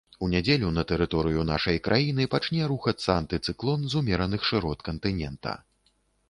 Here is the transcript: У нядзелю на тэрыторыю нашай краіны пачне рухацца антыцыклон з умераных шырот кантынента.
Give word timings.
У 0.25 0.27
нядзелю 0.33 0.69
на 0.77 0.83
тэрыторыю 0.91 1.43
нашай 1.49 1.77
краіны 1.87 2.25
пачне 2.35 2.63
рухацца 2.71 3.09
антыцыклон 3.23 3.85
з 3.93 4.01
умераных 4.01 4.41
шырот 4.49 4.79
кантынента. 4.91 5.53